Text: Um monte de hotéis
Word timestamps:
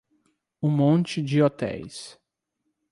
Um 0.63 0.71
monte 0.71 1.21
de 1.21 1.43
hotéis 1.43 2.19